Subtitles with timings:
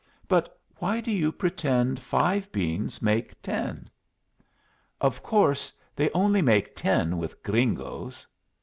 [0.27, 3.87] "But why do you pretend five beans make ten?"
[4.99, 8.25] "Of course they only make ten with gringos."